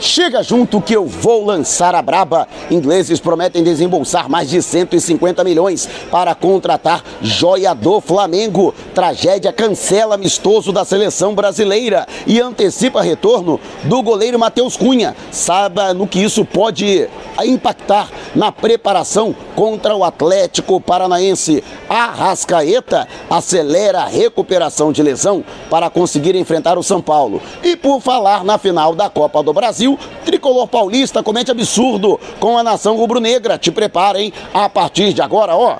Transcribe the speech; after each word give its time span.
Chega 0.00 0.44
junto 0.44 0.80
que 0.80 0.94
eu 0.94 1.06
vou 1.06 1.44
lançar 1.44 1.94
a 1.94 2.00
braba. 2.00 2.46
Ingleses 2.70 3.18
prometem 3.18 3.64
desembolsar 3.64 4.28
mais 4.28 4.48
de 4.48 4.62
150 4.62 5.42
milhões 5.42 5.88
para 6.10 6.34
contratar 6.34 7.02
joia 7.20 7.74
do 7.74 8.00
Flamengo. 8.00 8.72
Tragédia 8.94 9.52
cancela 9.52 10.14
amistoso 10.14 10.72
da 10.72 10.84
seleção 10.84 11.34
brasileira 11.34 12.06
e 12.26 12.40
antecipa 12.40 13.02
retorno 13.02 13.60
do 13.84 14.02
goleiro 14.02 14.38
Matheus 14.38 14.76
Cunha. 14.76 15.16
Saiba 15.32 15.92
no 15.92 16.06
que 16.06 16.20
isso 16.20 16.44
pode 16.44 17.08
impactar 17.44 18.08
na 18.34 18.50
preparação 18.50 19.34
contra 19.54 19.94
o 19.94 20.04
Atlético 20.04 20.80
Paranaense. 20.80 21.62
Arrascaeta 21.88 23.06
acelera 23.30 24.00
a 24.02 24.06
recuperação 24.06 24.92
de 24.92 25.02
lesão 25.02 25.44
para 25.70 25.90
conseguir 25.90 26.34
enfrentar 26.34 26.78
o 26.78 26.82
São 26.82 27.00
Paulo. 27.00 27.40
E 27.62 27.76
por 27.76 28.00
falar 28.00 28.44
na 28.44 28.58
final 28.58 28.94
da 28.94 29.08
Copa 29.08 29.42
do 29.42 29.52
Brasil, 29.52 29.87
tricolor 30.24 30.66
paulista 30.66 31.22
comete 31.22 31.50
absurdo 31.50 32.18
com 32.40 32.58
a 32.58 32.62
nação 32.62 32.96
rubro-negra. 32.96 33.56
Te 33.56 33.70
preparem 33.70 34.32
a 34.52 34.68
partir 34.68 35.12
de 35.12 35.22
agora, 35.22 35.56
ó. 35.56 35.78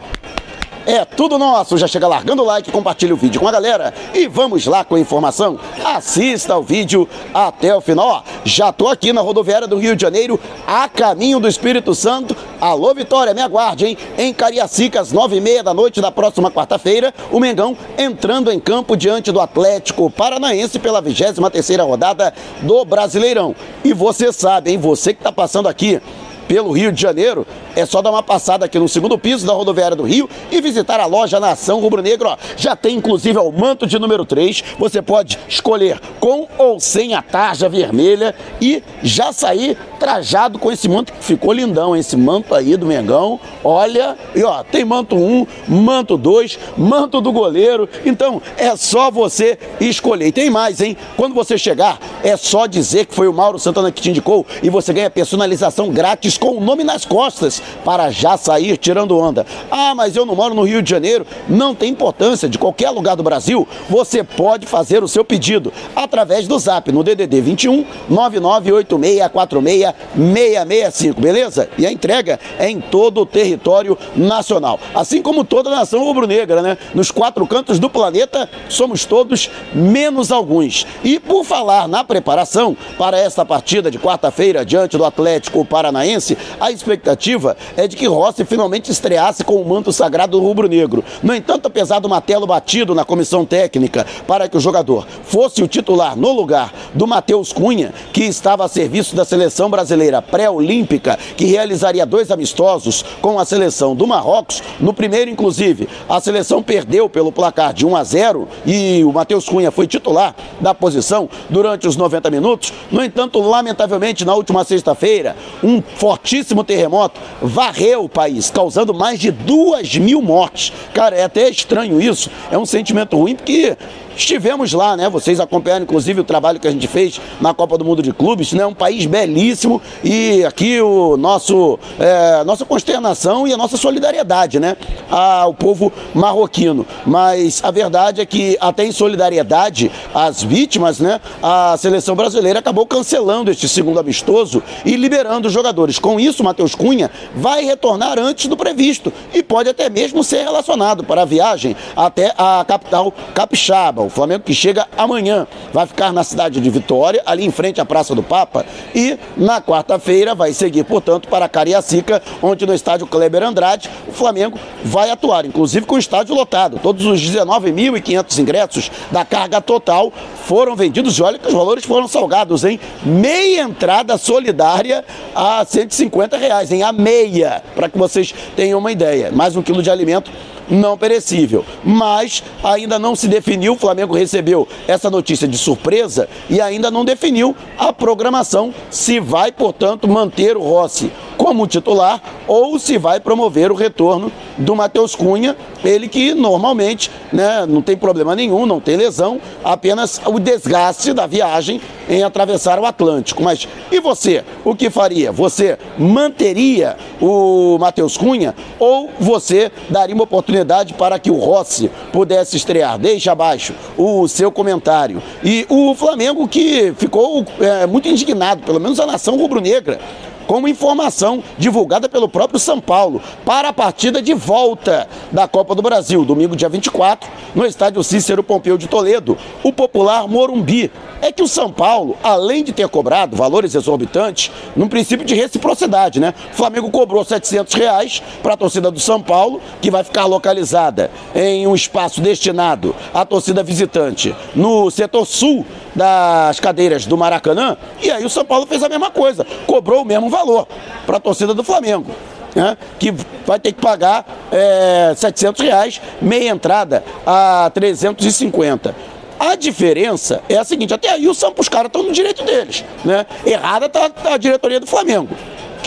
É 0.88 1.04
tudo 1.04 1.36
nosso. 1.36 1.76
Já 1.76 1.86
chega 1.86 2.08
largando 2.08 2.42
o 2.42 2.46
like, 2.46 2.72
compartilha 2.72 3.12
o 3.12 3.16
vídeo 3.18 3.38
com 3.38 3.46
a 3.46 3.52
galera 3.52 3.92
e 4.14 4.26
vamos 4.26 4.64
lá 4.64 4.82
com 4.82 4.94
a 4.94 4.98
informação. 4.98 5.60
Assista 5.84 6.56
o 6.56 6.62
vídeo 6.62 7.06
até 7.34 7.76
o 7.76 7.80
final. 7.82 8.08
Ó, 8.08 8.22
já 8.42 8.72
tô 8.72 8.88
aqui 8.88 9.12
na 9.12 9.20
rodoviária 9.20 9.68
do 9.68 9.76
Rio 9.76 9.94
de 9.94 10.00
Janeiro, 10.00 10.40
a 10.66 10.88
caminho 10.88 11.38
do 11.38 11.46
Espírito 11.46 11.94
Santo. 11.94 12.34
Alô, 12.58 12.94
Vitória, 12.94 13.34
me 13.34 13.42
aguarde, 13.42 13.84
hein? 13.84 13.98
Em 14.16 14.32
Cariacica, 14.32 15.02
às 15.02 15.12
nove 15.12 15.36
e 15.36 15.42
meia 15.42 15.62
da 15.62 15.74
noite 15.74 16.00
da 16.00 16.10
próxima 16.10 16.50
quarta-feira, 16.50 17.12
o 17.30 17.38
Mengão 17.38 17.76
entrando 17.98 18.50
em 18.50 18.58
campo 18.58 18.96
diante 18.96 19.30
do 19.30 19.42
Atlético 19.42 20.08
Paranaense 20.08 20.78
pela 20.78 21.02
23 21.02 21.50
terceira 21.52 21.82
rodada 21.82 22.32
do 22.62 22.82
Brasileirão. 22.86 23.54
E 23.84 23.92
você 23.92 24.32
sabe, 24.32 24.70
hein? 24.70 24.78
Você 24.78 25.12
que 25.12 25.22
tá 25.22 25.30
passando 25.30 25.68
aqui 25.68 26.00
pelo 26.48 26.72
Rio 26.72 26.90
de 26.90 27.02
Janeiro, 27.02 27.46
é 27.78 27.86
só 27.86 28.02
dar 28.02 28.10
uma 28.10 28.24
passada 28.24 28.64
aqui 28.64 28.76
no 28.76 28.88
segundo 28.88 29.16
piso 29.16 29.46
da 29.46 29.52
rodoviária 29.52 29.96
do 29.96 30.02
Rio 30.02 30.28
e 30.50 30.60
visitar 30.60 30.98
a 30.98 31.06
loja 31.06 31.38
Nação 31.38 31.78
Rubro 31.78 32.02
Negro. 32.02 32.36
Já 32.56 32.74
tem 32.74 32.96
inclusive 32.96 33.38
o 33.38 33.52
manto 33.52 33.86
de 33.86 34.00
número 34.00 34.24
3. 34.24 34.64
Você 34.80 35.00
pode 35.00 35.38
escolher 35.48 36.00
com 36.18 36.48
ou 36.58 36.80
sem 36.80 37.14
a 37.14 37.22
tarja 37.22 37.68
vermelha 37.68 38.34
e 38.60 38.82
já 39.00 39.32
sair 39.32 39.78
trajado 40.00 40.58
com 40.58 40.72
esse 40.72 40.88
manto 40.88 41.12
que 41.12 41.22
ficou 41.24 41.52
lindão, 41.52 41.94
esse 41.94 42.16
manto 42.16 42.52
aí 42.52 42.76
do 42.76 42.84
Mengão. 42.84 43.38
Olha, 43.62 44.16
e 44.34 44.42
ó, 44.42 44.64
tem 44.64 44.84
manto 44.84 45.14
1, 45.14 45.46
manto 45.68 46.16
2, 46.16 46.58
manto 46.76 47.20
do 47.20 47.30
goleiro. 47.30 47.88
Então 48.04 48.42
é 48.56 48.74
só 48.76 49.08
você 49.08 49.56
escolher. 49.80 50.26
E 50.26 50.32
tem 50.32 50.50
mais, 50.50 50.80
hein? 50.80 50.96
Quando 51.16 51.32
você 51.32 51.56
chegar, 51.56 52.00
é 52.24 52.36
só 52.36 52.66
dizer 52.66 53.06
que 53.06 53.14
foi 53.14 53.28
o 53.28 53.32
Mauro 53.32 53.56
Santana 53.56 53.92
que 53.92 54.02
te 54.02 54.10
indicou 54.10 54.44
e 54.64 54.68
você 54.68 54.92
ganha 54.92 55.08
personalização 55.08 55.90
grátis 55.90 56.36
com 56.36 56.56
o 56.56 56.60
nome 56.60 56.82
nas 56.82 57.04
costas 57.04 57.62
para 57.84 58.10
já 58.10 58.36
sair 58.36 58.76
tirando 58.76 59.18
onda. 59.18 59.46
Ah, 59.70 59.94
mas 59.94 60.16
eu 60.16 60.26
não 60.26 60.34
moro 60.34 60.54
no 60.54 60.64
Rio 60.64 60.82
de 60.82 60.90
Janeiro. 60.90 61.26
Não 61.48 61.74
tem 61.74 61.90
importância, 61.90 62.48
de 62.48 62.58
qualquer 62.58 62.90
lugar 62.90 63.16
do 63.16 63.22
Brasil, 63.22 63.66
você 63.88 64.22
pode 64.22 64.66
fazer 64.66 65.02
o 65.02 65.08
seu 65.08 65.24
pedido 65.24 65.72
através 65.94 66.46
do 66.46 66.58
zap 66.58 66.90
no 66.90 67.02
DDD 67.02 67.40
21 67.40 67.84
998646 68.08 69.94
665, 70.14 71.20
beleza? 71.20 71.68
E 71.78 71.86
a 71.86 71.92
entrega 71.92 72.38
é 72.58 72.68
em 72.68 72.80
todo 72.80 73.20
o 73.20 73.26
território 73.26 73.96
nacional. 74.16 74.80
Assim 74.94 75.22
como 75.22 75.44
toda 75.44 75.70
a 75.70 75.76
nação 75.76 76.04
rubro-negra, 76.04 76.62
né? 76.62 76.78
Nos 76.94 77.10
quatro 77.10 77.46
cantos 77.46 77.78
do 77.78 77.90
planeta, 77.90 78.48
somos 78.68 79.04
todos 79.04 79.50
menos 79.72 80.32
alguns. 80.32 80.86
E 81.04 81.18
por 81.18 81.44
falar 81.44 81.88
na 81.88 82.04
preparação 82.04 82.76
para 82.96 83.18
esta 83.18 83.44
partida 83.44 83.90
de 83.90 83.98
quarta-feira 83.98 84.64
diante 84.64 84.96
do 84.96 85.04
Atlético 85.04 85.64
Paranaense, 85.64 86.36
a 86.60 86.70
expectativa 86.70 87.56
é 87.76 87.86
de 87.86 87.96
que 87.96 88.06
Rossi 88.06 88.44
finalmente 88.44 88.90
estreasse 88.90 89.44
com 89.44 89.60
o 89.60 89.68
manto 89.68 89.92
sagrado 89.92 90.40
rubro-negro. 90.40 91.04
No 91.22 91.34
entanto, 91.34 91.66
apesar 91.66 91.98
do 91.98 92.08
Matelo 92.08 92.46
batido 92.46 92.94
na 92.94 93.04
comissão 93.04 93.44
técnica 93.44 94.06
para 94.26 94.48
que 94.48 94.56
o 94.56 94.60
jogador 94.60 95.06
fosse 95.24 95.62
o 95.62 95.68
titular 95.68 96.16
no 96.16 96.32
lugar 96.32 96.72
do 96.94 97.06
Matheus 97.06 97.52
Cunha, 97.52 97.92
que 98.12 98.24
estava 98.24 98.64
a 98.64 98.68
serviço 98.68 99.14
da 99.14 99.24
seleção 99.24 99.70
brasileira 99.70 100.20
pré-olímpica, 100.22 101.18
que 101.36 101.44
realizaria 101.44 102.06
dois 102.06 102.30
amistosos 102.30 103.04
com 103.20 103.38
a 103.38 103.44
seleção 103.44 103.94
do 103.94 104.06
Marrocos, 104.06 104.62
no 104.80 104.92
primeiro, 104.92 105.30
inclusive, 105.30 105.88
a 106.08 106.20
seleção 106.20 106.62
perdeu 106.62 107.08
pelo 107.08 107.32
placar 107.32 107.72
de 107.72 107.86
1 107.86 107.96
a 107.96 108.04
0 108.04 108.48
e 108.66 109.02
o 109.04 109.12
Matheus 109.12 109.48
Cunha 109.48 109.70
foi 109.70 109.86
titular 109.86 110.34
da 110.60 110.74
posição 110.74 111.28
durante 111.48 111.86
os 111.86 111.96
90 111.96 112.30
minutos. 112.30 112.72
No 112.90 113.04
entanto, 113.04 113.40
lamentavelmente, 113.40 114.24
na 114.24 114.34
última 114.34 114.64
sexta-feira, 114.64 115.36
um 115.62 115.82
fortíssimo 115.82 116.64
terremoto 116.64 117.20
varreu 117.40 118.04
o 118.04 118.08
país, 118.08 118.50
causando 118.50 118.92
mais 118.92 119.18
de 119.18 119.30
duas 119.30 119.96
mil 119.96 120.20
mortes. 120.20 120.72
Cara, 120.92 121.16
é 121.16 121.24
até 121.24 121.48
estranho 121.48 122.00
isso, 122.00 122.30
é 122.50 122.58
um 122.58 122.66
sentimento 122.66 123.16
ruim, 123.16 123.34
porque 123.34 123.76
Estivemos 124.18 124.72
lá, 124.72 124.96
né? 124.96 125.08
Vocês 125.08 125.38
acompanharam, 125.38 125.84
inclusive, 125.84 126.20
o 126.20 126.24
trabalho 126.24 126.58
que 126.58 126.66
a 126.66 126.72
gente 126.72 126.88
fez 126.88 127.20
na 127.40 127.54
Copa 127.54 127.78
do 127.78 127.84
Mundo 127.84 128.02
de 128.02 128.12
Clubes, 128.12 128.52
né? 128.52 128.66
Um 128.66 128.74
país 128.74 129.06
belíssimo 129.06 129.80
e 130.02 130.44
aqui 130.44 130.80
o 130.80 131.16
nosso, 131.16 131.78
é, 132.00 132.42
nossa 132.42 132.64
consternação 132.64 133.46
e 133.46 133.52
a 133.52 133.56
nossa 133.56 133.76
solidariedade, 133.76 134.58
né? 134.58 134.76
Ao 135.08 135.54
povo 135.54 135.92
marroquino. 136.12 136.84
Mas 137.06 137.62
a 137.62 137.70
verdade 137.70 138.20
é 138.20 138.26
que, 138.26 138.58
até 138.60 138.84
em 138.84 138.90
solidariedade 138.90 139.88
às 140.12 140.42
vítimas, 140.42 140.98
né? 140.98 141.20
A 141.40 141.76
seleção 141.78 142.16
brasileira 142.16 142.58
acabou 142.58 142.86
cancelando 142.86 143.52
este 143.52 143.68
segundo 143.68 144.00
amistoso 144.00 144.60
e 144.84 144.96
liberando 144.96 145.46
os 145.46 145.54
jogadores. 145.54 145.96
Com 145.96 146.18
isso, 146.18 146.42
Matheus 146.42 146.74
Cunha 146.74 147.08
vai 147.36 147.64
retornar 147.64 148.18
antes 148.18 148.48
do 148.48 148.56
previsto 148.56 149.12
e 149.32 149.44
pode 149.44 149.68
até 149.68 149.88
mesmo 149.88 150.24
ser 150.24 150.42
relacionado 150.42 151.04
para 151.04 151.22
a 151.22 151.24
viagem 151.24 151.76
até 151.94 152.34
a 152.36 152.64
capital 152.66 153.14
capixaba 153.32 154.07
o 154.08 154.10
Flamengo 154.10 154.42
que 154.42 154.54
chega 154.54 154.86
amanhã 154.96 155.46
vai 155.70 155.86
ficar 155.86 156.12
na 156.14 156.24
cidade 156.24 156.60
de 156.60 156.70
Vitória, 156.70 157.22
ali 157.26 157.44
em 157.44 157.50
frente 157.50 157.78
à 157.78 157.84
Praça 157.84 158.14
do 158.14 158.22
Papa, 158.22 158.64
e 158.94 159.18
na 159.36 159.60
quarta-feira 159.60 160.34
vai 160.34 160.52
seguir, 160.54 160.84
portanto, 160.84 161.28
para 161.28 161.46
Cariacica, 161.46 162.22
onde 162.42 162.66
no 162.66 162.72
estádio 162.72 163.06
Kleber 163.06 163.42
Andrade 163.42 163.90
o 164.08 164.12
Flamengo 164.12 164.58
vai 164.82 165.10
atuar, 165.10 165.44
inclusive 165.44 165.84
com 165.84 165.96
o 165.96 165.98
estádio 165.98 166.34
lotado. 166.34 166.80
Todos 166.82 167.04
os 167.04 167.20
19.500 167.20 168.38
ingressos 168.38 168.90
da 169.10 169.26
carga 169.26 169.60
total 169.60 170.10
foram 170.44 170.74
vendidos 170.74 171.18
e 171.18 171.22
olha 171.22 171.38
que 171.38 171.46
os 171.46 171.54
valores 171.54 171.84
foram 171.84 172.08
salgados, 172.08 172.64
hein? 172.64 172.80
Meia 173.04 173.62
entrada 173.62 174.16
solidária 174.16 175.04
a 175.34 175.62
150 175.66 176.38
reais, 176.38 176.72
hein? 176.72 176.82
A 176.82 176.92
meia, 176.92 177.62
para 177.74 177.90
que 177.90 177.98
vocês 177.98 178.34
tenham 178.56 178.78
uma 178.78 178.90
ideia. 178.90 179.30
Mais 179.30 179.54
um 179.54 179.62
quilo 179.62 179.82
de 179.82 179.90
alimento 179.90 180.30
não 180.70 180.96
perecível. 180.96 181.64
Mas 181.84 182.42
ainda 182.62 182.98
não 182.98 183.14
se 183.14 183.28
definiu, 183.28 183.74
o 183.74 183.78
Flamengo 183.78 184.14
recebeu 184.14 184.66
essa 184.86 185.10
notícia 185.10 185.48
de 185.48 185.58
surpresa 185.58 186.28
e 186.48 186.60
ainda 186.60 186.90
não 186.90 187.04
definiu 187.04 187.54
a 187.78 187.92
programação 187.92 188.74
se 188.90 189.20
vai, 189.20 189.52
portanto, 189.52 190.08
manter 190.08 190.56
o 190.56 190.62
Rossi 190.62 191.10
como 191.36 191.66
titular 191.66 192.20
ou 192.48 192.78
se 192.78 192.96
vai 192.96 193.20
promover 193.20 193.70
o 193.70 193.74
retorno 193.74 194.32
do 194.56 194.74
Matheus 194.74 195.14
Cunha, 195.14 195.56
ele 195.84 196.08
que 196.08 196.34
normalmente 196.34 197.10
né, 197.32 197.66
não 197.68 197.82
tem 197.82 197.96
problema 197.96 198.34
nenhum, 198.34 198.66
não 198.66 198.80
tem 198.80 198.96
lesão, 198.96 199.38
apenas 199.62 200.20
o 200.26 200.40
desgaste 200.40 201.12
da 201.12 201.26
viagem 201.26 201.80
em 202.08 202.22
atravessar 202.22 202.78
o 202.78 202.86
Atlântico. 202.86 203.42
Mas 203.42 203.68
e 203.92 204.00
você? 204.00 204.42
O 204.64 204.74
que 204.74 204.88
faria? 204.88 205.30
Você 205.30 205.78
manteria 205.98 206.96
o 207.20 207.76
Matheus 207.78 208.16
Cunha 208.16 208.54
ou 208.78 209.10
você 209.20 209.70
daria 209.90 210.14
uma 210.14 210.24
oportunidade 210.24 210.94
para 210.94 211.18
que 211.18 211.30
o 211.30 211.38
Rossi 211.38 211.90
pudesse 212.12 212.56
estrear? 212.56 212.98
Deixe 212.98 213.28
abaixo 213.28 213.74
o 213.96 214.26
seu 214.26 214.50
comentário. 214.50 215.22
E 215.44 215.66
o 215.68 215.94
Flamengo 215.94 216.48
que 216.48 216.94
ficou 216.96 217.44
é, 217.60 217.86
muito 217.86 218.08
indignado, 218.08 218.62
pelo 218.62 218.80
menos 218.80 218.98
a 218.98 219.06
nação 219.06 219.36
rubro-negra, 219.36 220.00
como 220.48 220.66
informação 220.66 221.44
divulgada 221.58 222.08
pelo 222.08 222.26
próprio 222.26 222.58
São 222.58 222.80
Paulo 222.80 223.20
para 223.44 223.68
a 223.68 223.72
partida 223.72 224.22
de 224.22 224.32
volta 224.32 225.06
da 225.30 225.46
Copa 225.46 225.74
do 225.74 225.82
Brasil, 225.82 226.24
domingo 226.24 226.56
dia 226.56 226.70
24, 226.70 227.30
no 227.54 227.66
estádio 227.66 228.02
Cícero 228.02 228.42
Pompeu 228.42 228.78
de 228.78 228.88
Toledo, 228.88 229.36
o 229.62 229.70
popular 229.70 230.26
Morumbi. 230.26 230.90
É 231.20 231.30
que 231.30 231.42
o 231.42 231.48
São 231.48 231.70
Paulo, 231.70 232.16
além 232.22 232.64
de 232.64 232.72
ter 232.72 232.88
cobrado 232.88 233.36
valores 233.36 233.74
exorbitantes, 233.74 234.50
num 234.74 234.88
princípio 234.88 235.26
de 235.26 235.34
reciprocidade, 235.34 236.20
né? 236.20 236.32
O 236.52 236.54
Flamengo 236.54 236.90
cobrou 236.90 237.24
700 237.24 237.74
reais 237.74 238.22
para 238.42 238.54
a 238.54 238.56
torcida 238.56 238.90
do 238.90 239.00
São 239.00 239.20
Paulo, 239.20 239.60
que 239.82 239.90
vai 239.90 240.04
ficar 240.04 240.26
localizada 240.26 241.10
em 241.34 241.66
um 241.66 241.74
espaço 241.74 242.20
destinado 242.20 242.94
à 243.12 243.24
torcida 243.24 243.62
visitante 243.62 244.34
no 244.54 244.90
setor 244.90 245.26
sul 245.26 245.66
das 245.94 246.60
cadeiras 246.60 247.06
do 247.06 247.16
Maracanã, 247.16 247.76
e 248.02 248.10
aí 248.10 248.24
o 248.24 248.30
São 248.30 248.44
Paulo 248.44 248.66
fez 248.66 248.82
a 248.82 248.88
mesma 248.88 249.10
coisa, 249.10 249.46
cobrou 249.66 250.02
o 250.02 250.04
mesmo 250.04 250.28
valor 250.28 250.66
para 251.06 251.16
a 251.16 251.20
torcida 251.20 251.54
do 251.54 251.64
Flamengo. 251.64 252.10
Né, 252.54 252.78
que 252.98 253.14
vai 253.46 253.60
ter 253.60 253.72
que 253.72 253.80
pagar 253.80 254.24
é, 254.50 255.12
700 255.14 255.62
reais, 255.62 256.00
meia 256.20 256.48
entrada 256.48 257.04
a 257.24 257.70
350. 257.74 258.94
A 259.38 259.54
diferença 259.54 260.42
é 260.48 260.56
a 260.56 260.64
seguinte, 260.64 260.92
até 260.92 261.10
aí 261.10 261.28
o 261.28 261.30
os 261.30 261.68
caras 261.68 261.86
estão 261.88 262.02
no 262.02 262.10
direito 262.10 262.42
deles, 262.42 262.84
né? 263.04 263.26
Errada 263.44 263.88
tá, 263.88 264.08
tá 264.08 264.34
a 264.34 264.36
diretoria 264.38 264.80
do 264.80 264.86
Flamengo 264.86 265.28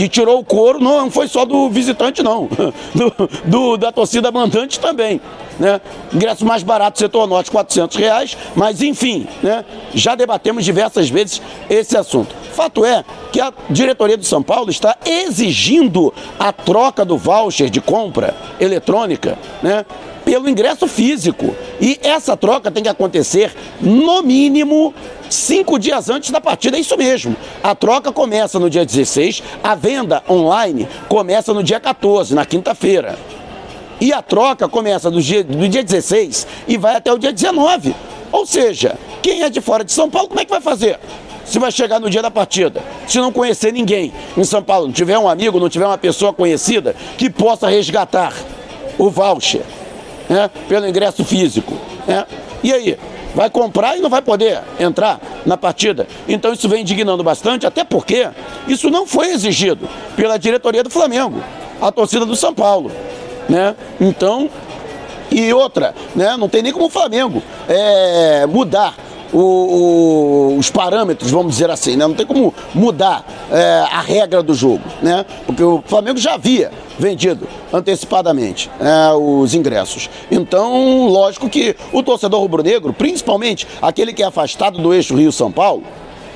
que 0.01 0.09
tirou 0.09 0.39
o 0.39 0.44
couro 0.44 0.80
não 0.80 1.12
foi 1.12 1.27
só 1.27 1.45
do 1.45 1.69
visitante, 1.69 2.24
não. 2.24 2.50
Do, 2.95 3.30
do, 3.45 3.77
da 3.77 3.92
torcida 3.92 4.31
mandante 4.31 4.80
também. 4.80 5.21
Né? 5.59 5.80
Ingresso 6.12 6.44
mais 6.44 6.63
barato, 6.63 6.98
setor 6.98 7.27
norte, 7.27 7.51
400 7.51 7.95
reais. 7.98 8.38
Mas, 8.56 8.81
enfim, 8.81 9.27
né? 9.44 9.63
já 9.94 10.15
debatemos 10.15 10.65
diversas 10.65 11.09
vezes 11.09 11.42
esse 11.69 11.95
assunto. 11.95 12.36
Fato 12.53 12.83
é 12.83 13.06
que 13.31 13.39
a 13.39 13.53
diretoria 13.69 14.18
do 14.18 14.25
São 14.25 14.42
Paulo 14.42 14.71
está 14.71 14.98
exigindo 15.06 16.13
a 16.39 16.51
troca 16.51 17.06
do 17.06 17.18
voucher 17.18 17.69
de 17.69 17.80
compra 17.80 18.36
eletrônica, 18.59 19.38
né? 19.62 19.86
Pelo 20.31 20.47
ingresso 20.47 20.87
físico. 20.87 21.53
E 21.81 21.99
essa 22.01 22.37
troca 22.37 22.71
tem 22.71 22.81
que 22.81 22.87
acontecer, 22.87 23.53
no 23.81 24.23
mínimo, 24.23 24.93
cinco 25.29 25.77
dias 25.77 26.09
antes 26.09 26.31
da 26.31 26.39
partida. 26.39 26.77
É 26.77 26.79
isso 26.79 26.95
mesmo. 26.95 27.35
A 27.61 27.75
troca 27.75 28.13
começa 28.13 28.57
no 28.57 28.69
dia 28.69 28.85
16, 28.85 29.43
a 29.61 29.75
venda 29.75 30.23
online 30.29 30.87
começa 31.09 31.53
no 31.53 31.61
dia 31.61 31.81
14, 31.81 32.33
na 32.33 32.45
quinta-feira. 32.45 33.19
E 33.99 34.13
a 34.13 34.21
troca 34.21 34.69
começa 34.69 35.11
do 35.11 35.21
dia, 35.21 35.43
do 35.43 35.67
dia 35.67 35.83
16 35.83 36.47
e 36.65 36.77
vai 36.77 36.95
até 36.95 37.11
o 37.11 37.17
dia 37.17 37.33
19. 37.33 37.93
Ou 38.31 38.45
seja, 38.45 38.97
quem 39.21 39.43
é 39.43 39.49
de 39.49 39.59
fora 39.59 39.83
de 39.83 39.91
São 39.91 40.09
Paulo, 40.09 40.29
como 40.29 40.39
é 40.39 40.45
que 40.45 40.51
vai 40.51 40.61
fazer? 40.61 40.97
Se 41.43 41.59
vai 41.59 41.73
chegar 41.73 41.99
no 41.99 42.09
dia 42.09 42.21
da 42.21 42.31
partida, 42.31 42.81
se 43.05 43.17
não 43.17 43.33
conhecer 43.33 43.73
ninguém 43.73 44.13
em 44.37 44.43
São 44.45 44.63
Paulo, 44.63 44.85
não 44.85 44.93
tiver 44.93 45.17
um 45.19 45.27
amigo, 45.27 45.59
não 45.59 45.67
tiver 45.67 45.87
uma 45.87 45.97
pessoa 45.97 46.31
conhecida 46.31 46.95
que 47.17 47.29
possa 47.29 47.67
resgatar 47.67 48.33
o 48.97 49.09
voucher 49.09 49.80
né, 50.31 50.49
pelo 50.69 50.87
ingresso 50.87 51.25
físico. 51.25 51.77
Né? 52.07 52.25
E 52.63 52.73
aí? 52.73 52.97
Vai 53.35 53.49
comprar 53.49 53.97
e 53.97 54.01
não 54.01 54.09
vai 54.09 54.21
poder 54.21 54.61
entrar 54.79 55.19
na 55.45 55.55
partida. 55.55 56.07
Então 56.27 56.51
isso 56.51 56.67
vem 56.67 56.81
indignando 56.81 57.23
bastante, 57.23 57.65
até 57.65 57.83
porque 57.83 58.29
isso 58.67 58.89
não 58.89 59.05
foi 59.05 59.27
exigido 59.31 59.87
pela 60.15 60.37
diretoria 60.37 60.83
do 60.83 60.89
Flamengo, 60.89 61.41
a 61.81 61.91
torcida 61.91 62.25
do 62.25 62.35
São 62.35 62.53
Paulo. 62.53 62.91
Né? 63.47 63.75
Então, 63.99 64.49
e 65.29 65.53
outra, 65.53 65.93
né? 66.13 66.35
não 66.37 66.49
tem 66.49 66.61
nem 66.61 66.73
como 66.73 66.85
o 66.85 66.89
Flamengo 66.89 67.41
é, 67.69 68.45
mudar 68.47 68.95
o, 69.31 69.39
o, 69.39 70.57
os 70.57 70.69
parâmetros, 70.69 71.31
vamos 71.31 71.53
dizer 71.53 71.69
assim, 71.69 71.95
né? 71.95 72.07
Não 72.07 72.13
tem 72.13 72.25
como 72.25 72.53
mudar 72.73 73.25
é, 73.51 73.85
a 73.91 74.01
regra 74.01 74.43
do 74.43 74.53
jogo, 74.53 74.83
né? 75.01 75.25
Porque 75.45 75.63
o 75.63 75.83
Flamengo 75.85 76.17
já 76.17 76.33
havia 76.33 76.71
vendido 76.97 77.47
antecipadamente 77.73 78.69
é, 78.79 79.13
os 79.13 79.53
ingressos. 79.53 80.09
Então, 80.29 81.07
lógico 81.07 81.49
que 81.49 81.75
o 81.91 82.03
torcedor 82.03 82.39
rubro-negro, 82.41 82.93
principalmente 82.93 83.67
aquele 83.81 84.13
que 84.13 84.23
é 84.23 84.25
afastado 84.25 84.79
do 84.79 84.93
eixo 84.93 85.15
Rio-São 85.15 85.51
Paulo, 85.51 85.83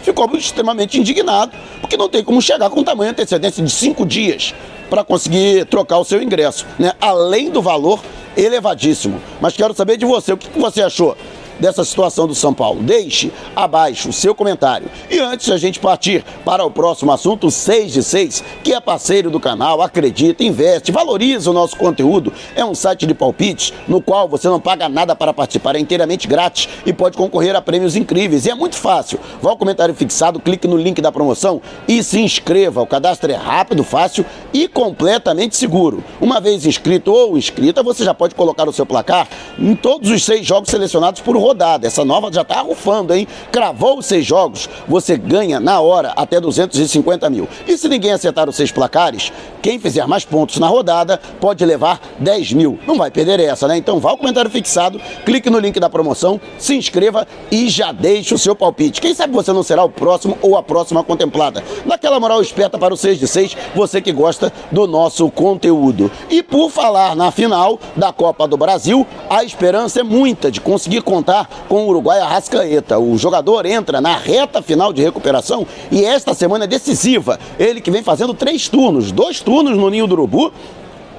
ficou 0.01 0.29
extremamente 0.35 0.99
indignado, 0.99 1.51
porque 1.81 1.97
não 1.97 2.07
tem 2.07 2.23
como 2.23 2.41
chegar 2.41 2.69
com 2.69 2.83
tamanho 2.83 3.11
antecedência 3.11 3.63
de 3.63 3.71
cinco 3.71 4.05
dias 4.05 4.53
para 4.89 5.03
conseguir 5.03 5.65
trocar 5.65 5.97
o 5.97 6.05
seu 6.05 6.21
ingresso, 6.21 6.65
né? 6.77 6.93
Além 7.01 7.49
do 7.49 7.61
valor 7.61 7.99
elevadíssimo. 8.37 9.19
Mas 9.41 9.55
quero 9.55 9.73
saber 9.73 9.97
de 9.97 10.05
você, 10.05 10.33
o 10.33 10.37
que 10.37 10.59
você 10.59 10.81
achou 10.81 11.17
dessa 11.59 11.83
situação 11.83 12.27
do 12.27 12.35
São 12.35 12.53
Paulo. 12.53 12.81
Deixe 12.81 13.31
abaixo 13.55 14.09
o 14.09 14.13
seu 14.13 14.35
comentário. 14.35 14.89
E 15.09 15.19
antes 15.19 15.49
a 15.49 15.57
gente 15.57 15.79
partir 15.79 16.23
para 16.43 16.65
o 16.65 16.71
próximo 16.71 17.11
assunto, 17.11 17.49
6 17.49 17.93
de 17.93 18.03
6, 18.03 18.43
que 18.63 18.73
é 18.73 18.79
parceiro 18.79 19.29
do 19.29 19.39
canal, 19.39 19.81
acredita, 19.81 20.43
investe, 20.43 20.91
valoriza 20.91 21.49
o 21.49 21.53
nosso 21.53 21.75
conteúdo. 21.77 22.33
É 22.55 22.63
um 22.63 22.75
site 22.75 23.05
de 23.05 23.13
palpites 23.13 23.73
no 23.87 24.01
qual 24.01 24.27
você 24.27 24.47
não 24.47 24.59
paga 24.59 24.89
nada 24.89 25.15
para 25.15 25.33
participar, 25.33 25.75
é 25.75 25.79
inteiramente 25.79 26.27
grátis 26.27 26.69
e 26.85 26.93
pode 26.93 27.17
concorrer 27.17 27.55
a 27.55 27.61
prêmios 27.61 27.95
incríveis. 27.95 28.45
E 28.45 28.49
é 28.49 28.55
muito 28.55 28.75
fácil. 28.75 29.19
Vá 29.41 29.51
ao 29.51 29.57
comentário 29.57 29.93
fixado, 29.93 30.39
clique 30.39 30.67
no 30.67 30.77
link 30.77 31.01
da 31.01 31.11
promoção 31.11 31.61
e 31.87 32.03
se 32.03 32.19
inscreva. 32.19 32.81
O 32.81 32.87
cadastro 32.87 33.31
é 33.31 33.35
rápido, 33.35 33.83
fácil 33.83 34.25
e 34.53 34.67
completamente 34.67 35.55
seguro. 35.55 36.03
Uma 36.19 36.39
vez 36.39 36.65
inscrito 36.65 37.11
ou 37.11 37.37
inscrita, 37.37 37.83
você 37.83 38.03
já 38.03 38.13
pode 38.13 38.35
colocar 38.35 38.67
o 38.67 38.73
seu 38.73 38.85
placar 38.85 39.27
em 39.57 39.75
todos 39.75 40.09
os 40.09 40.23
seis 40.23 40.45
jogos 40.45 40.69
selecionados 40.69 41.21
por 41.21 41.37
rodada. 41.45 41.85
Essa 41.85 42.03
nova 42.03 42.31
já 42.31 42.41
está 42.41 42.59
arrufando, 42.59 43.13
hein? 43.13 43.27
Cravou 43.51 43.99
os 43.99 44.05
seis 44.05 44.25
jogos, 44.25 44.67
você 44.87 45.15
ganha 45.15 45.59
na 45.59 45.79
hora 45.79 46.13
até 46.15 46.39
250 46.41 47.29
mil. 47.29 47.47
E 47.67 47.77
se 47.77 47.87
ninguém 47.87 48.11
acertar 48.11 48.49
os 48.49 48.55
seis 48.55 48.71
placares, 48.71 49.31
quem 49.61 49.79
fizer 49.79 50.07
mais 50.07 50.25
pontos 50.25 50.57
na 50.57 50.67
rodada 50.67 51.19
pode 51.39 51.63
levar 51.65 51.99
10 52.19 52.53
mil. 52.53 52.79
Não 52.87 52.97
vai 52.97 53.11
perder 53.11 53.39
essa, 53.39 53.67
né? 53.67 53.77
Então 53.77 53.99
vá 53.99 54.11
ao 54.11 54.17
comentário 54.17 54.49
fixado, 54.49 54.99
clique 55.25 55.49
no 55.49 55.59
link 55.59 55.79
da 55.79 55.89
promoção, 55.89 56.39
se 56.57 56.75
inscreva 56.75 57.27
e 57.51 57.67
já 57.69 57.91
deixe 57.91 58.33
o 58.33 58.37
seu 58.37 58.55
palpite. 58.55 59.01
Quem 59.01 59.13
sabe 59.13 59.33
você 59.33 59.51
não 59.51 59.63
será 59.63 59.83
o 59.83 59.89
próximo 59.89 60.37
ou 60.41 60.57
a 60.57 60.63
próxima 60.63 61.03
contemplada. 61.03 61.63
Daquela 61.85 62.19
moral 62.19 62.41
esperta 62.41 62.77
para 62.77 62.93
o 62.93 62.97
6 62.97 63.19
de 63.19 63.27
6, 63.27 63.57
você 63.75 64.01
que 64.01 64.11
gosta 64.11 64.51
do 64.71 64.87
nosso 64.87 65.29
conteúdo. 65.31 66.11
E 66.29 66.41
por 66.41 66.69
falar 66.69 67.15
na 67.15 67.31
final 67.31 67.79
da 67.95 68.11
Copa 68.13 68.47
do 68.47 68.57
Brasil, 68.57 69.05
a 69.29 69.43
esperança 69.43 69.99
é 69.99 70.03
muita 70.03 70.51
de 70.51 70.61
conseguir 70.61 71.01
contar 71.01 71.34
com 71.67 71.85
o 71.85 71.87
Uruguai 71.89 72.19
Arrascaeta. 72.19 72.99
O 72.99 73.17
jogador 73.17 73.65
entra 73.65 73.99
na 73.99 74.15
reta 74.15 74.61
final 74.61 74.93
de 74.93 75.01
recuperação 75.01 75.65
e 75.91 76.05
esta 76.05 76.33
semana 76.33 76.65
é 76.65 76.67
decisiva. 76.67 77.39
Ele 77.59 77.81
que 77.81 77.91
vem 77.91 78.03
fazendo 78.03 78.33
três 78.33 78.69
turnos, 78.69 79.11
dois 79.11 79.41
turnos 79.41 79.77
no 79.77 79.89
Ninho 79.89 80.07
do 80.07 80.13
Urubu 80.13 80.53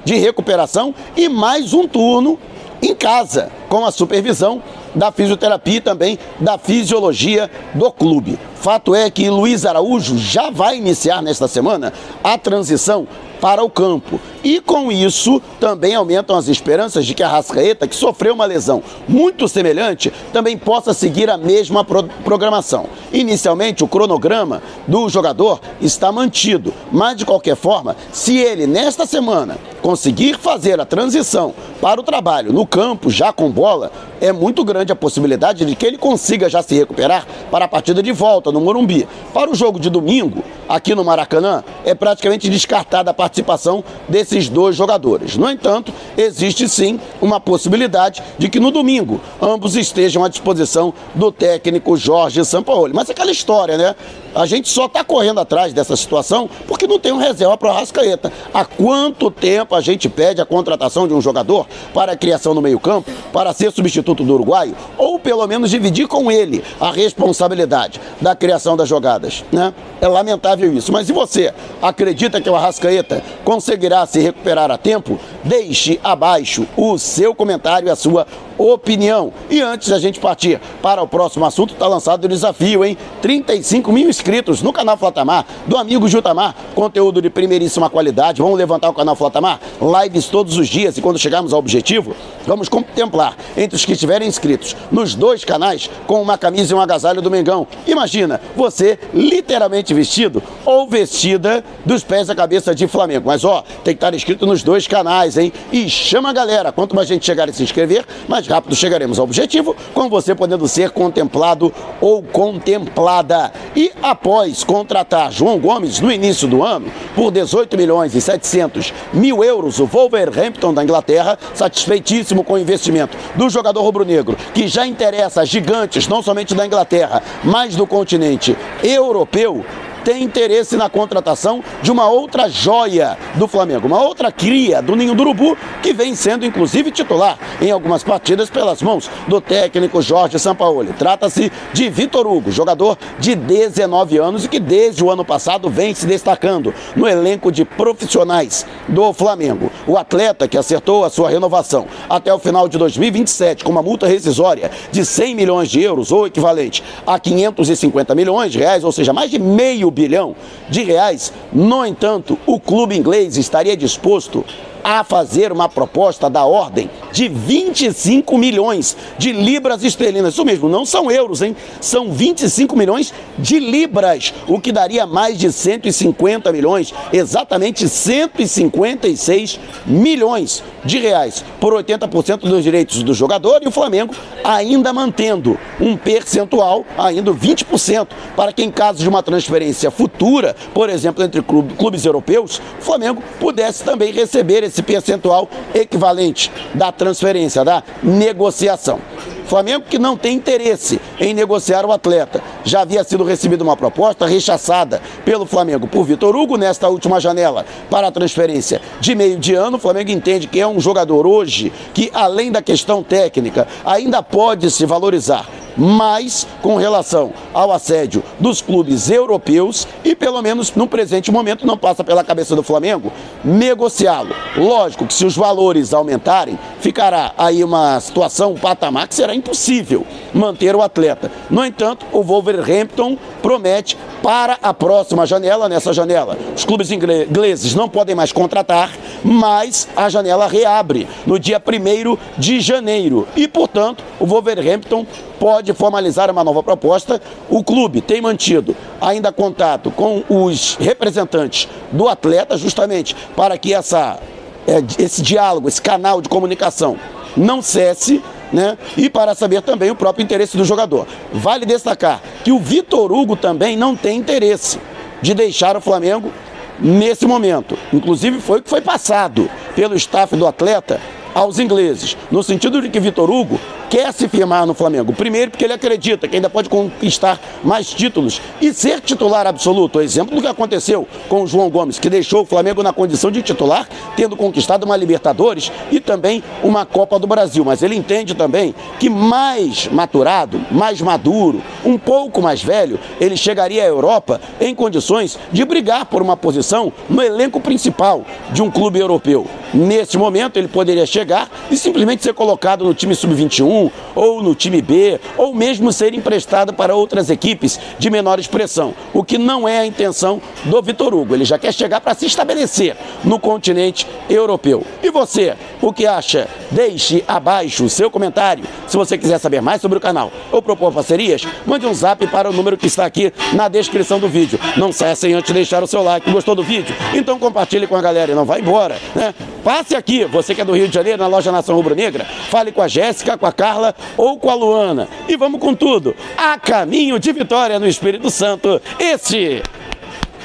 de 0.05 0.15
recuperação 0.15 0.95
e 1.15 1.27
mais 1.27 1.73
um 1.73 1.87
turno 1.87 2.39
em 2.81 2.95
casa, 2.95 3.51
com 3.67 3.85
a 3.85 3.91
supervisão 3.91 4.61
da 4.95 5.11
fisioterapia 5.11 5.77
e 5.77 5.81
também 5.81 6.19
da 6.39 6.57
fisiologia 6.57 7.49
do 7.73 7.91
clube. 7.91 8.39
Fato 8.59 8.95
é 8.95 9.09
que 9.09 9.29
Luiz 9.29 9.65
Araújo 9.65 10.17
já 10.17 10.49
vai 10.49 10.77
iniciar 10.77 11.21
nesta 11.21 11.47
semana 11.47 11.93
a 12.23 12.37
transição 12.37 13.07
para 13.39 13.63
o 13.63 13.69
campo. 13.69 14.19
E 14.43 14.59
com 14.59 14.91
isso 14.91 15.41
também 15.59 15.95
aumentam 15.95 16.35
as 16.35 16.47
esperanças 16.47 17.05
de 17.05 17.13
que 17.13 17.23
a 17.23 17.27
Rascaeta, 17.27 17.87
que 17.87 17.95
sofreu 17.95 18.33
uma 18.33 18.45
lesão 18.45 18.81
muito 19.07 19.47
semelhante, 19.47 20.11
também 20.31 20.57
possa 20.57 20.93
seguir 20.93 21.29
a 21.29 21.37
mesma 21.37 21.83
pro 21.83 22.03
programação. 22.23 22.85
Inicialmente, 23.11 23.83
o 23.83 23.87
cronograma 23.87 24.61
do 24.87 25.07
jogador 25.09 25.59
está 25.81 26.11
mantido, 26.11 26.73
mas 26.91 27.17
de 27.17 27.25
qualquer 27.25 27.55
forma, 27.55 27.95
se 28.11 28.37
ele 28.37 28.67
nesta 28.67 29.05
semana 29.05 29.57
conseguir 29.81 30.37
fazer 30.37 30.79
a 30.79 30.85
transição 30.85 31.53
para 31.79 31.99
o 31.99 32.03
trabalho 32.03 32.51
no 32.51 32.65
campo, 32.65 33.09
já 33.09 33.31
com 33.31 33.49
bola, 33.49 33.91
é 34.19 34.31
muito 34.31 34.63
grande 34.63 34.91
a 34.91 34.95
possibilidade 34.95 35.65
de 35.65 35.75
que 35.75 35.85
ele 35.85 35.97
consiga 35.97 36.49
já 36.49 36.61
se 36.61 36.75
recuperar 36.75 37.25
para 37.51 37.65
a 37.65 37.67
partida 37.67 38.01
de 38.01 38.11
volta 38.11 38.46
no 38.51 38.61
Morumbi. 38.61 39.07
Para 39.33 39.51
o 39.51 39.55
jogo 39.55 39.79
de 39.79 39.89
domingo, 39.89 40.43
aqui 40.67 40.93
no 40.93 41.03
Maracanã, 41.03 41.63
é 41.85 41.93
praticamente 41.93 42.49
descartada 42.49 43.11
a 43.11 43.13
participação 43.13 43.83
desses 44.07 44.49
dois 44.49 44.75
jogadores. 44.75 45.37
No 45.37 45.49
entanto, 45.49 45.93
existe 46.17 46.67
sim 46.67 46.99
uma 47.21 47.39
possibilidade 47.39 48.21
de 48.37 48.49
que 48.49 48.59
no 48.59 48.71
domingo 48.71 49.21
ambos 49.41 49.75
estejam 49.75 50.23
à 50.23 50.27
disposição 50.27 50.93
do 51.15 51.31
técnico 51.31 51.95
Jorge 51.95 52.43
Sampaoli. 52.43 52.93
Mas 52.93 53.09
é 53.09 53.11
aquela 53.11 53.31
história, 53.31 53.77
né? 53.77 53.95
A 54.35 54.45
gente 54.45 54.69
só 54.69 54.85
está 54.85 55.03
correndo 55.03 55.39
atrás 55.39 55.73
dessa 55.73 55.95
situação 55.95 56.49
porque 56.67 56.85
não 56.85 56.99
tem 56.99 57.11
um 57.11 57.17
reserva 57.17 57.57
para 57.57 57.69
o 57.69 57.71
Arrascaeta. 57.71 58.31
Há 58.53 58.65
quanto 58.65 59.31
tempo 59.31 59.73
a 59.73 59.81
gente 59.81 60.07
pede 60.07 60.41
a 60.41 60.45
contratação 60.45 61.07
de 61.07 61.13
um 61.13 61.21
jogador 61.21 61.65
para 61.93 62.11
a 62.11 62.15
criação 62.15 62.53
no 62.53 62.61
meio-campo, 62.61 63.09
para 63.33 63.53
ser 63.53 63.71
substituto 63.71 64.23
do 64.23 64.33
uruguaio, 64.33 64.75
ou 64.97 65.17
pelo 65.19 65.45
menos 65.47 65.71
dividir 65.71 66.07
com 66.07 66.31
ele 66.31 66.63
a 66.79 66.91
responsabilidade 66.91 67.99
da 68.21 68.35
criação 68.35 68.77
das 68.77 68.87
jogadas, 68.87 69.43
né? 69.51 69.73
É 69.99 70.07
lamentável 70.07 70.56
isso. 70.65 70.91
Mas 70.91 71.09
e 71.09 71.13
você? 71.13 71.53
Acredita 71.81 72.41
que 72.41 72.49
o 72.49 72.55
Arrascaeta 72.55 73.21
conseguirá 73.43 74.05
se 74.05 74.19
recuperar 74.19 74.71
a 74.71 74.77
tempo? 74.77 75.19
Deixe 75.47 75.97
abaixo 76.03 76.67
o 76.75 76.97
seu 76.97 77.33
comentário 77.33 77.87
e 77.87 77.91
a 77.91 77.95
sua 77.95 78.27
opinião. 78.57 79.31
E 79.49 79.61
antes 79.61 79.87
da 79.87 79.99
gente 79.99 80.19
partir 80.19 80.59
para 80.81 81.01
o 81.01 81.07
próximo 81.07 81.45
assunto, 81.45 81.73
está 81.73 81.87
lançado 81.87 82.25
o 82.25 82.27
desafio, 82.27 82.83
hein? 82.83 82.97
35 83.21 83.91
mil 83.91 84.09
inscritos 84.09 84.61
no 84.61 84.73
canal 84.73 84.97
Flatamar, 84.97 85.45
do 85.65 85.77
amigo 85.77 86.07
Jutamar. 86.07 86.55
Conteúdo 86.73 87.21
de 87.21 87.29
primeiríssima 87.29 87.89
qualidade. 87.89 88.41
Vamos 88.41 88.57
levantar 88.57 88.89
o 88.89 88.93
canal 88.93 89.15
Flatamar? 89.15 89.59
Lives 90.03 90.25
todos 90.25 90.57
os 90.57 90.67
dias. 90.67 90.97
E 90.97 91.01
quando 91.01 91.19
chegarmos 91.19 91.53
ao 91.53 91.59
objetivo, 91.59 92.15
vamos 92.45 92.67
contemplar 92.67 93.37
entre 93.55 93.75
os 93.75 93.85
que 93.85 93.93
estiverem 93.93 94.27
inscritos 94.27 94.75
nos 94.91 95.15
dois 95.15 95.45
canais 95.45 95.89
com 96.05 96.21
uma 96.21 96.37
camisa 96.37 96.73
e 96.73 96.75
um 96.75 96.81
agasalho 96.81 97.21
do 97.21 97.31
Mengão. 97.31 97.67
Imagina, 97.85 98.41
você 98.55 98.99
literalmente 99.13 99.93
vestido 99.93 100.41
ou 100.65 100.87
vestida 100.87 101.63
dos 101.85 102.03
pés 102.03 102.29
à 102.29 102.35
cabeça 102.35 102.73
de 102.73 102.87
Flamengo. 102.87 103.27
Mas 103.27 103.45
ó, 103.45 103.63
tem 103.83 103.93
que 103.93 103.97
estar 103.97 104.13
inscrito 104.13 104.45
nos 104.45 104.63
dois 104.63 104.87
canais, 104.87 105.36
hein? 105.37 105.53
E 105.71 105.89
chama 105.89 106.29
a 106.29 106.33
galera. 106.33 106.71
Quanto 106.71 106.95
mais 106.95 107.07
gente 107.07 107.25
chegar 107.25 107.47
e 107.49 107.53
se 107.53 107.63
inscrever, 107.63 108.05
mais 108.27 108.47
rápido 108.47 108.75
chegaremos 108.75 109.19
ao 109.19 109.25
objetivo, 109.25 109.75
com 109.93 110.09
você 110.09 110.33
podendo 110.33 110.67
ser 110.67 110.91
contemplado 110.91 111.73
ou 112.01 112.21
contemplada. 112.23 113.51
E 113.75 113.91
após 114.01 114.63
contratar 114.63 115.31
João 115.31 115.59
Gomes 115.59 115.99
no 115.99 116.11
início 116.11 116.47
do 116.47 116.63
ano 116.63 116.91
por 117.15 117.31
18 117.31 117.77
milhões 117.77 118.15
e 118.15 118.21
700 118.21 118.93
mil 119.13 119.43
euros, 119.43 119.79
o 119.79 119.85
Wolverhampton 119.85 120.73
da 120.73 120.83
Inglaterra, 120.83 121.37
satisfeitíssimo 121.53 122.43
com 122.43 122.53
o 122.53 122.57
investimento 122.57 123.17
do 123.35 123.49
jogador 123.49 123.81
rubro-negro, 123.81 124.37
que 124.53 124.67
já 124.67 124.85
interessa 124.85 125.45
gigantes, 125.45 126.07
não 126.07 126.21
somente 126.21 126.55
da 126.55 126.65
Inglaterra, 126.65 127.21
mas 127.43 127.75
do 127.75 127.85
continente 127.85 128.55
europeu, 128.83 129.65
tem 130.03 130.23
interesse 130.23 130.75
na 130.75 130.89
contratação 130.89 131.63
de 131.81 131.91
uma 131.91 132.09
outra 132.09 132.49
joia 132.49 133.17
do 133.35 133.47
Flamengo, 133.47 133.87
uma 133.87 134.01
outra 134.01 134.31
cria 134.31 134.81
do 134.81 134.95
Ninho 134.95 135.15
do 135.15 135.21
Urubu, 135.21 135.57
que 135.81 135.93
vem 135.93 136.15
sendo 136.15 136.45
inclusive 136.45 136.91
titular 136.91 137.37
em 137.61 137.71
algumas 137.71 138.03
partidas 138.03 138.49
pelas 138.49 138.81
mãos 138.81 139.09
do 139.27 139.41
técnico 139.41 140.01
Jorge 140.01 140.39
Sampaoli. 140.39 140.93
Trata-se 140.93 141.51
de 141.73 141.89
Vitor 141.89 142.25
Hugo, 142.25 142.51
jogador 142.51 142.97
de 143.19 143.35
19 143.35 144.17
anos 144.17 144.45
e 144.45 144.49
que 144.49 144.59
desde 144.59 145.03
o 145.03 145.11
ano 145.11 145.25
passado 145.25 145.69
vem 145.69 145.93
se 145.93 146.05
destacando 146.05 146.73
no 146.95 147.07
elenco 147.07 147.51
de 147.51 147.65
profissionais 147.65 148.65
do 148.87 149.11
Flamengo. 149.13 149.71
O 149.85 149.97
atleta 149.97 150.47
que 150.47 150.57
acertou 150.57 151.03
a 151.03 151.09
sua 151.09 151.29
renovação 151.29 151.87
até 152.09 152.33
o 152.33 152.39
final 152.39 152.67
de 152.67 152.77
2027 152.77 153.63
com 153.63 153.71
uma 153.71 153.81
multa 153.81 154.07
rescisória 154.07 154.71
de 154.91 155.05
100 155.05 155.35
milhões 155.35 155.69
de 155.69 155.81
euros 155.81 156.11
ou 156.11 156.27
equivalente 156.27 156.83
a 157.05 157.19
550 157.19 158.15
milhões 158.15 158.51
de 158.51 158.59
reais, 158.59 158.83
ou 158.83 158.91
seja, 158.91 159.13
mais 159.13 159.29
de 159.29 159.39
meio 159.39 159.91
bilhão 159.97 160.35
de 160.69 160.83
reais. 160.83 161.33
No 161.51 161.83
entanto, 161.85 162.37
o 162.45 162.59
clube 162.59 162.95
inglês 162.95 163.35
estaria 163.35 163.75
disposto 163.75 164.45
a 164.89 165.03
fazer 165.03 165.51
uma 165.51 165.67
proposta 165.67 166.29
da 166.29 166.45
ordem 166.45 166.89
de 167.11 167.27
25 167.27 168.37
milhões 168.37 168.95
de 169.17 169.33
libras 169.33 169.83
esterlinas. 169.83 170.33
Isso 170.33 170.45
mesmo, 170.45 170.69
não 170.69 170.85
são 170.85 171.11
euros, 171.11 171.41
hein? 171.41 171.57
São 171.81 172.09
25 172.09 172.73
milhões 172.73 173.13
de 173.37 173.59
libras, 173.59 174.33
o 174.47 174.61
que 174.61 174.71
daria 174.71 175.05
mais 175.05 175.37
de 175.37 175.51
150 175.51 176.53
milhões, 176.53 176.93
exatamente 177.11 177.89
156 177.89 179.59
milhões 179.85 180.63
de 180.85 180.99
reais 180.99 181.43
por 181.59 181.73
80% 181.73 182.39
dos 182.39 182.63
direitos 182.63 183.03
do 183.03 183.13
jogador 183.13 183.61
e 183.63 183.67
o 183.67 183.71
Flamengo 183.71 184.15
ainda 184.41 184.93
mantendo 184.93 185.59
um 185.81 185.97
percentual, 185.97 186.85
ainda 186.97 187.33
20%, 187.33 188.07
para 188.37 188.53
que 188.53 188.63
em 188.63 188.71
caso 188.71 188.99
de 188.99 189.09
uma 189.09 189.21
transferência 189.21 189.91
futura, 189.91 190.55
por 190.73 190.89
exemplo, 190.89 191.21
entre 191.21 191.41
clubes 191.41 192.05
europeus, 192.05 192.61
o 192.79 192.81
Flamengo 192.81 193.21
pudesse 193.37 193.83
também 193.83 194.13
receber 194.13 194.63
esse 194.63 194.76
percentual 194.81 195.49
equivalente 195.73 196.51
da 196.73 196.91
transferência, 196.91 197.63
da 197.63 197.83
negociação. 198.03 198.99
Flamengo 199.47 199.85
que 199.89 199.97
não 199.97 200.17
tem 200.17 200.35
interesse 200.35 200.99
em 201.19 201.33
negociar 201.33 201.85
o 201.85 201.91
atleta. 201.93 202.43
Já 202.65 202.81
havia 202.81 203.03
sido 203.05 203.23
recebida 203.23 203.63
uma 203.63 203.77
proposta 203.77 204.25
rechaçada 204.25 205.01
pelo 205.23 205.45
Flamengo 205.45 205.87
por 205.87 206.03
Vitor 206.03 206.35
Hugo 206.35 206.57
nesta 206.57 206.89
última 206.89 207.19
janela 207.19 207.65
para 207.89 208.07
a 208.07 208.11
transferência 208.11 208.81
de 208.99 209.15
meio 209.15 209.39
de 209.39 209.55
ano. 209.55 209.77
O 209.77 209.79
Flamengo 209.79 210.11
entende 210.11 210.47
que 210.47 210.59
é 210.59 210.67
um 210.67 210.81
jogador 210.81 211.25
hoje 211.25 211.71
que, 211.93 212.11
além 212.13 212.51
da 212.51 212.61
questão 212.61 213.01
técnica, 213.01 213.65
ainda 213.85 214.21
pode 214.21 214.69
se 214.69 214.85
valorizar 214.85 215.47
mais 215.77 216.47
com 216.61 216.75
relação 216.75 217.31
ao 217.53 217.71
assédio 217.71 218.23
dos 218.39 218.61
clubes 218.61 219.09
europeus 219.09 219.87
e, 220.03 220.15
pelo 220.15 220.41
menos 220.41 220.73
no 220.75 220.87
presente 220.87 221.31
momento, 221.31 221.65
não 221.65 221.77
passa 221.77 222.03
pela 222.03 222.23
cabeça 222.23 222.55
do 222.55 222.63
Flamengo 222.63 223.11
negociá-lo. 223.43 224.35
Lógico 224.55 225.05
que 225.05 225.13
se 225.13 225.25
os 225.25 225.35
valores 225.35 225.93
aumentarem, 225.93 226.57
ficará 226.79 227.33
aí 227.37 227.63
uma 227.63 227.99
situação, 227.99 228.53
um 228.53 228.57
patamar 228.57 229.07
que 229.07 229.15
será 229.15 229.35
impossível 229.35 230.05
manter 230.33 230.75
o 230.75 230.81
atleta. 230.81 231.31
No 231.49 231.63
entanto, 231.63 232.05
o 232.11 232.23
Wolverhampton 232.23 233.17
promete 233.41 233.97
para 234.21 234.57
a 234.61 234.73
próxima 234.73 235.25
janela, 235.25 235.69
nessa 235.69 235.93
janela, 235.93 236.37
os 236.55 236.65
clubes 236.65 236.91
ingleses 236.91 237.73
não 237.75 237.87
podem 237.87 238.15
mais 238.15 238.31
contratar, 238.31 238.91
mas 239.23 239.87
a 239.95 240.09
janela 240.09 240.47
reabre 240.47 241.07
no 241.25 241.39
dia 241.39 241.61
1 241.61 242.17
de 242.37 242.59
janeiro 242.59 243.27
e, 243.35 243.47
portanto, 243.47 244.03
o 244.19 244.25
Wolverhampton 244.25 245.05
pode 245.39 245.73
formalizar 245.73 246.29
uma 246.31 246.43
nova 246.43 246.63
proposta. 246.63 247.21
O 247.49 247.63
clube 247.63 248.01
tem 248.01 248.21
mantido 248.21 248.75
ainda 248.99 249.31
contato 249.31 249.91
com 249.91 250.23
os 250.27 250.75
representantes 250.75 251.67
do 251.91 252.07
atleta, 252.07 252.57
justamente 252.57 253.15
para 253.35 253.57
que 253.57 253.73
essa, 253.73 254.19
é, 254.67 254.83
esse 255.01 255.21
diálogo, 255.21 255.67
esse 255.67 255.81
canal 255.81 256.21
de 256.21 256.29
comunicação 256.29 256.97
não 257.35 257.61
cesse. 257.61 258.21
Né? 258.51 258.77
E 258.95 259.09
para 259.09 259.35
saber 259.35 259.61
também 259.61 259.91
o 259.91 259.95
próprio 259.95 260.23
interesse 260.23 260.55
do 260.55 260.63
jogador. 260.63 261.05
Vale 261.33 261.65
destacar 261.65 262.21
que 262.43 262.51
o 262.51 262.59
Vitor 262.59 263.11
Hugo 263.11 263.35
também 263.35 263.75
não 263.75 263.95
tem 263.95 264.17
interesse 264.17 264.79
de 265.21 265.33
deixar 265.33 265.75
o 265.75 265.81
Flamengo 265.81 266.31
nesse 266.79 267.25
momento. 267.25 267.77
Inclusive 267.91 268.39
foi 268.39 268.59
o 268.59 268.63
que 268.63 268.69
foi 268.69 268.81
passado 268.81 269.49
pelo 269.75 269.95
staff 269.95 270.35
do 270.35 270.47
atleta 270.47 270.99
aos 271.33 271.59
ingleses, 271.59 272.17
no 272.31 272.41
sentido 272.41 272.81
de 272.81 272.89
que 272.89 272.99
Vitor 272.99 273.29
Hugo 273.29 273.59
quer 273.89 274.13
se 274.13 274.27
firmar 274.27 274.65
no 274.65 274.73
Flamengo. 274.73 275.13
Primeiro, 275.13 275.51
porque 275.51 275.65
ele 275.65 275.73
acredita 275.73 276.27
que 276.27 276.35
ainda 276.35 276.49
pode 276.49 276.69
conquistar 276.69 277.39
mais 277.63 277.89
títulos 277.89 278.41
e 278.61 278.73
ser 278.73 279.01
titular 279.01 279.47
absoluto. 279.47 280.01
Exemplo 280.01 280.35
do 280.35 280.41
que 280.41 280.47
aconteceu 280.47 281.07
com 281.27 281.43
o 281.43 281.47
João 281.47 281.69
Gomes, 281.69 281.99
que 281.99 282.09
deixou 282.09 282.41
o 282.41 282.45
Flamengo 282.45 282.83
na 282.83 282.93
condição 282.93 283.31
de 283.31 283.41
titular, 283.41 283.87
tendo 284.15 284.35
conquistado 284.35 284.83
uma 284.83 284.97
Libertadores 284.97 285.71
e 285.91 285.99
também 285.99 286.43
uma 286.63 286.85
Copa 286.85 287.19
do 287.19 287.27
Brasil. 287.27 287.63
Mas 287.63 287.81
ele 287.81 287.95
entende 287.95 288.33
também 288.33 288.73
que 288.99 289.09
mais 289.09 289.87
maturado, 289.87 290.59
mais 290.71 291.01
maduro, 291.01 291.61
um 291.85 291.97
pouco 291.97 292.41
mais 292.41 292.61
velho, 292.61 292.99
ele 293.19 293.37
chegaria 293.37 293.83
à 293.83 293.87
Europa 293.87 294.41
em 294.59 294.75
condições 294.75 295.37
de 295.51 295.63
brigar 295.65 296.05
por 296.05 296.21
uma 296.21 296.35
posição 296.35 296.91
no 297.09 297.21
elenco 297.21 297.59
principal 297.59 298.25
de 298.51 298.61
um 298.61 298.69
clube 298.69 298.99
europeu. 298.99 299.47
Nesse 299.73 300.17
momento, 300.17 300.57
ele 300.57 300.67
poderia 300.67 301.05
chegar 301.05 301.49
e 301.69 301.75
simplesmente 301.75 302.23
ser 302.23 302.33
colocado 302.33 302.85
no 302.85 302.93
time 302.93 303.13
sub-21 303.13 303.91
ou 304.15 304.41
no 304.41 304.55
time 304.55 304.81
B, 304.81 305.19
ou 305.37 305.53
mesmo 305.53 305.91
ser 305.91 306.13
emprestado 306.13 306.73
para 306.73 306.95
outras 306.95 307.29
equipes 307.29 307.79
de 307.99 308.09
menor 308.09 308.39
expressão, 308.39 308.93
o 309.13 309.23
que 309.23 309.37
não 309.37 309.67
é 309.67 309.79
a 309.79 309.85
intenção 309.85 310.41
do 310.65 310.81
Vitor 310.81 311.13
Hugo. 311.13 311.35
Ele 311.35 311.45
já 311.45 311.57
quer 311.57 311.73
chegar 311.73 312.01
para 312.01 312.15
se 312.15 312.25
estabelecer 312.25 312.95
no 313.23 313.39
continente 313.39 314.07
europeu. 314.29 314.85
E 315.03 315.11
você, 315.11 315.55
o 315.81 315.93
que 315.93 316.05
acha? 316.05 316.47
Deixe 316.71 317.23
abaixo 317.27 317.85
o 317.85 317.89
seu 317.89 318.09
comentário. 318.09 318.63
Se 318.87 318.97
você 318.97 319.17
quiser 319.17 319.37
saber 319.37 319.61
mais 319.61 319.81
sobre 319.81 319.97
o 319.97 320.01
canal 320.01 320.31
ou 320.51 320.61
propor 320.61 320.91
parcerias, 320.91 321.43
mande 321.65 321.85
um 321.85 321.93
zap 321.93 322.25
para 322.27 322.49
o 322.49 322.53
número 322.53 322.77
que 322.77 322.87
está 322.87 323.05
aqui 323.05 323.33
na 323.53 323.67
descrição 323.67 324.19
do 324.19 324.27
vídeo. 324.27 324.59
Não 324.77 324.91
saia 324.91 325.15
sem 325.15 325.33
antes 325.33 325.53
deixar 325.53 325.83
o 325.83 325.87
seu 325.87 326.01
like. 326.03 326.29
Gostou 326.31 326.55
do 326.55 326.63
vídeo? 326.63 326.95
Então 327.13 327.37
compartilhe 327.39 327.87
com 327.87 327.95
a 327.95 328.01
galera 328.01 328.31
e 328.31 328.35
não 328.35 328.45
vá 328.45 328.59
embora, 328.59 328.97
né? 329.15 329.33
Passe 329.67 329.97
aqui, 329.97 330.23
você 330.23 330.55
que 330.55 330.61
é 330.61 330.63
do 330.63 330.71
Rio 330.71 330.87
de 330.87 330.93
Janeiro, 330.93 331.21
na 331.21 331.27
loja 331.27 331.51
Nação 331.51 331.75
Rubro 331.75 331.93
Negra, 331.93 332.23
fale 332.23 332.71
com 332.71 332.81
a 332.81 332.87
Jéssica, 332.87 333.37
com 333.37 333.45
a 333.45 333.51
Carla 333.51 333.93
ou 334.15 334.39
com 334.39 334.49
a 334.49 334.53
Luana. 334.53 335.09
E 335.27 335.35
vamos 335.35 335.59
com 335.59 335.75
tudo. 335.75 336.15
A 336.37 336.57
caminho 336.57 337.19
de 337.19 337.33
vitória 337.33 337.77
no 337.77 337.85
Espírito 337.85 338.29
Santo. 338.29 338.81
Este 338.97 339.61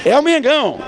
é 0.05 0.19
o 0.19 0.23
Mengão. 0.25 0.81